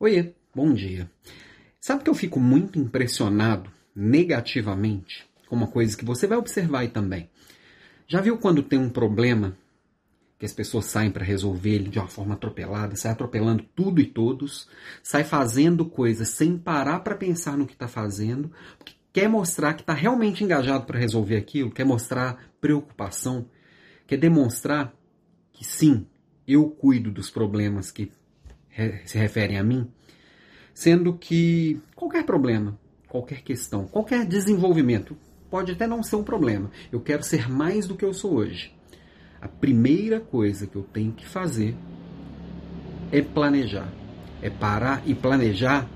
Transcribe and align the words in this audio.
Oiê, 0.00 0.32
bom 0.54 0.72
dia. 0.72 1.10
Sabe 1.80 2.04
que 2.04 2.10
eu 2.10 2.14
fico 2.14 2.38
muito 2.38 2.78
impressionado 2.78 3.68
negativamente 3.92 5.26
com 5.48 5.56
uma 5.56 5.66
coisa 5.66 5.96
que 5.96 6.04
você 6.04 6.24
vai 6.24 6.38
observar 6.38 6.80
aí 6.80 6.88
também. 6.88 7.28
Já 8.06 8.20
viu 8.20 8.38
quando 8.38 8.62
tem 8.62 8.78
um 8.78 8.88
problema 8.88 9.58
que 10.38 10.46
as 10.46 10.52
pessoas 10.52 10.84
saem 10.84 11.10
para 11.10 11.24
resolver 11.24 11.70
ele 11.70 11.88
de 11.88 11.98
uma 11.98 12.06
forma 12.06 12.34
atropelada, 12.34 12.94
sai 12.94 13.10
atropelando 13.10 13.64
tudo 13.74 14.00
e 14.00 14.06
todos, 14.06 14.68
sai 15.02 15.24
fazendo 15.24 15.84
coisas 15.84 16.28
sem 16.28 16.56
parar 16.56 17.00
para 17.00 17.16
pensar 17.16 17.58
no 17.58 17.66
que 17.66 17.72
está 17.72 17.88
fazendo, 17.88 18.52
porque 18.78 18.94
quer 19.12 19.28
mostrar 19.28 19.74
que 19.74 19.82
está 19.82 19.94
realmente 19.94 20.44
engajado 20.44 20.86
para 20.86 21.00
resolver 21.00 21.36
aquilo, 21.36 21.72
quer 21.72 21.84
mostrar 21.84 22.52
preocupação, 22.60 23.50
quer 24.06 24.16
demonstrar 24.16 24.94
que 25.52 25.64
sim, 25.64 26.06
eu 26.46 26.70
cuido 26.70 27.10
dos 27.10 27.30
problemas 27.30 27.90
que 27.90 28.12
se 29.04 29.18
referem 29.18 29.58
a 29.58 29.62
mim, 29.62 29.90
sendo 30.72 31.12
que 31.12 31.80
qualquer 31.94 32.24
problema, 32.24 32.78
qualquer 33.08 33.42
questão, 33.42 33.86
qualquer 33.86 34.24
desenvolvimento, 34.24 35.16
pode 35.50 35.72
até 35.72 35.86
não 35.86 36.02
ser 36.02 36.16
um 36.16 36.22
problema. 36.22 36.70
Eu 36.92 37.00
quero 37.00 37.22
ser 37.22 37.48
mais 37.48 37.86
do 37.86 37.96
que 37.96 38.04
eu 38.04 38.12
sou 38.12 38.34
hoje. 38.34 38.74
A 39.40 39.48
primeira 39.48 40.20
coisa 40.20 40.66
que 40.66 40.76
eu 40.76 40.82
tenho 40.82 41.12
que 41.12 41.26
fazer 41.26 41.76
é 43.10 43.22
planejar. 43.22 43.92
É 44.42 44.50
parar 44.50 45.02
e 45.06 45.14
planejar. 45.14 45.88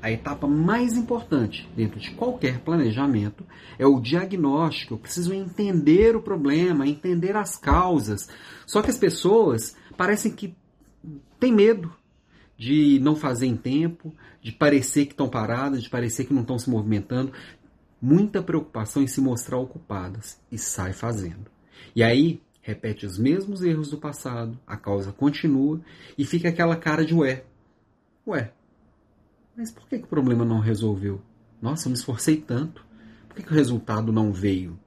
A 0.00 0.10
etapa 0.10 0.46
mais 0.46 0.96
importante 0.96 1.68
dentro 1.74 1.98
de 1.98 2.10
qualquer 2.10 2.60
planejamento 2.60 3.44
é 3.78 3.86
o 3.86 4.00
diagnóstico. 4.00 4.94
Eu 4.94 4.98
preciso 4.98 5.32
entender 5.32 6.14
o 6.14 6.22
problema, 6.22 6.86
entender 6.86 7.34
as 7.36 7.56
causas. 7.56 8.28
Só 8.66 8.82
que 8.82 8.90
as 8.90 8.98
pessoas 8.98 9.74
parecem 9.96 10.30
que 10.30 10.54
têm 11.40 11.52
medo 11.52 11.90
de 12.56 12.98
não 13.00 13.16
fazer 13.16 13.46
em 13.46 13.56
tempo, 13.56 14.14
de 14.40 14.52
parecer 14.52 15.06
que 15.06 15.12
estão 15.12 15.28
paradas, 15.28 15.82
de 15.82 15.90
parecer 15.90 16.24
que 16.24 16.34
não 16.34 16.42
estão 16.42 16.58
se 16.58 16.70
movimentando. 16.70 17.32
Muita 18.00 18.42
preocupação 18.42 19.02
em 19.02 19.06
se 19.06 19.20
mostrar 19.20 19.58
ocupadas 19.58 20.40
e 20.50 20.58
sai 20.58 20.92
fazendo. 20.92 21.50
E 21.94 22.02
aí 22.02 22.40
repete 22.60 23.04
os 23.04 23.18
mesmos 23.18 23.62
erros 23.62 23.90
do 23.90 23.98
passado, 23.98 24.58
a 24.66 24.76
causa 24.76 25.12
continua 25.12 25.80
e 26.16 26.24
fica 26.24 26.48
aquela 26.48 26.76
cara 26.76 27.04
de 27.04 27.14
ué. 27.14 27.44
Ué, 28.26 28.52
mas 29.56 29.70
por 29.70 29.86
que, 29.88 29.98
que 29.98 30.04
o 30.04 30.08
problema 30.08 30.44
não 30.44 30.58
resolveu? 30.58 31.20
Nossa, 31.62 31.86
eu 31.86 31.90
me 31.90 31.96
esforcei 31.96 32.36
tanto. 32.36 32.84
Por 33.28 33.36
que, 33.36 33.42
que 33.42 33.52
o 33.52 33.54
resultado 33.54 34.12
não 34.12 34.32
veio? 34.32 34.78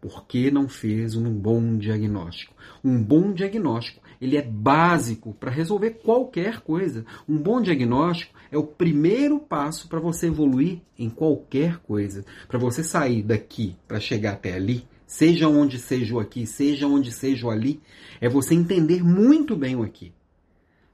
Porque 0.00 0.50
não 0.50 0.68
fez 0.68 1.14
um 1.14 1.30
bom 1.30 1.76
diagnóstico. 1.76 2.54
Um 2.82 3.02
bom 3.02 3.32
diagnóstico 3.32 4.02
ele 4.22 4.36
é 4.36 4.42
básico 4.42 5.34
para 5.34 5.50
resolver 5.50 5.98
qualquer 6.04 6.60
coisa. 6.60 7.04
Um 7.28 7.36
bom 7.36 7.60
diagnóstico 7.60 8.32
é 8.52 8.56
o 8.56 8.62
primeiro 8.62 9.40
passo 9.40 9.88
para 9.88 9.98
você 9.98 10.28
evoluir 10.28 10.80
em 10.96 11.10
qualquer 11.10 11.78
coisa. 11.78 12.24
Para 12.46 12.56
você 12.56 12.84
sair 12.84 13.24
daqui 13.24 13.76
para 13.88 13.98
chegar 13.98 14.34
até 14.34 14.54
ali, 14.54 14.86
seja 15.08 15.48
onde 15.48 15.76
seja 15.76 16.14
o 16.14 16.20
aqui, 16.20 16.46
seja 16.46 16.86
onde 16.86 17.10
seja 17.10 17.48
o 17.48 17.50
ali, 17.50 17.80
é 18.20 18.28
você 18.28 18.54
entender 18.54 19.02
muito 19.02 19.56
bem 19.56 19.74
o 19.74 19.82
aqui. 19.82 20.12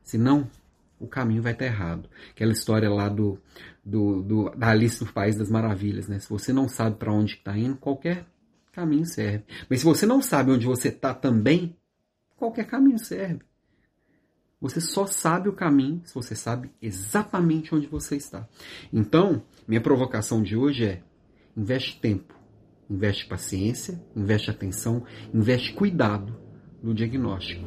Senão, 0.03 0.49
o 0.99 1.07
caminho 1.07 1.43
vai 1.43 1.53
estar 1.53 1.67
errado. 1.67 2.09
Aquela 2.31 2.53
história 2.53 2.89
lá 2.89 3.11
do, 3.11 3.39
do, 3.85 4.23
do 4.23 4.51
da 4.57 4.71
Alice 4.71 5.05
no 5.05 5.13
País 5.13 5.37
das 5.37 5.51
Maravilhas, 5.51 6.09
né? 6.09 6.19
Se 6.19 6.31
você 6.31 6.51
não 6.51 6.67
sabe 6.67 6.97
para 6.97 7.13
onde 7.13 7.35
está 7.35 7.57
indo, 7.59 7.77
qualquer 7.77 8.25
caminho 8.73 9.05
serve. 9.05 9.45
Mas 9.69 9.81
se 9.81 9.85
você 9.85 10.07
não 10.07 10.23
sabe 10.23 10.51
onde 10.51 10.65
você 10.65 10.89
está 10.89 11.13
também, 11.13 11.77
qualquer 12.39 12.67
caminho 12.67 12.99
serve. 12.99 13.41
Você 14.61 14.81
só 14.81 15.07
sabe 15.07 15.49
o 15.49 15.53
caminho 15.53 16.03
se 16.05 16.15
você 16.15 16.35
sabe 16.35 16.71
exatamente 16.81 17.75
onde 17.75 17.87
você 17.87 18.17
está. 18.17 18.49
Então, 18.93 19.43
minha 19.67 19.81
provocação 19.81 20.43
de 20.43 20.57
hoje 20.57 20.85
é: 20.85 21.03
investe 21.57 22.01
tempo, 22.01 22.35
investe 22.89 23.27
paciência, 23.27 24.03
investe 24.17 24.51
atenção, 24.51 25.05
investe 25.33 25.73
cuidado 25.75 26.37
no 26.83 26.95
diagnóstico. 26.95 27.65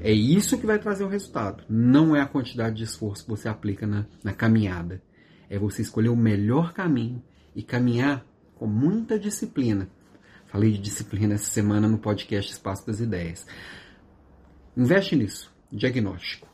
É 0.00 0.10
isso 0.10 0.58
que 0.58 0.66
vai 0.66 0.80
trazer 0.80 1.04
o 1.04 1.08
resultado. 1.08 1.64
Não 1.68 2.16
é 2.16 2.20
a 2.20 2.26
quantidade 2.26 2.76
de 2.76 2.84
esforço 2.84 3.24
que 3.24 3.30
você 3.30 3.48
aplica 3.48 3.86
na, 3.86 4.06
na 4.24 4.32
caminhada. 4.32 5.00
É 5.48 5.58
você 5.58 5.82
escolher 5.82 6.08
o 6.08 6.16
melhor 6.16 6.72
caminho 6.72 7.22
e 7.54 7.62
caminhar 7.62 8.26
com 8.56 8.66
muita 8.66 9.16
disciplina. 9.16 9.88
Falei 10.46 10.72
de 10.72 10.78
disciplina 10.78 11.34
essa 11.34 11.50
semana 11.50 11.88
no 11.88 11.98
podcast 11.98 12.50
Espaço 12.50 12.86
das 12.86 13.00
Ideias. 13.00 13.46
Investe 14.76 15.16
nisso. 15.16 15.52
Diagnóstico. 15.70 16.48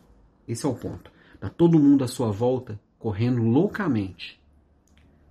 Esse 0.46 0.66
é 0.66 0.68
o 0.68 0.74
ponto. 0.74 1.10
Tá 1.40 1.48
todo 1.48 1.78
mundo 1.78 2.04
à 2.04 2.08
sua 2.08 2.30
volta 2.30 2.80
correndo 2.98 3.42
loucamente. 3.42 4.40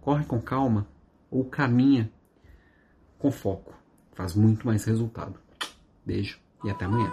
Corre 0.02 0.24
com 0.26 0.42
calma 0.42 0.88
ou 1.30 1.46
caminha 1.46 2.12
com 3.20 3.32
foco. 3.32 3.74
Faz 4.14 4.34
muito 4.34 4.66
mais 4.66 4.86
resultado. 4.86 5.40
Beijo 6.06 6.40
e 6.64 6.70
até 6.70 6.86
amanhã. 6.86 7.12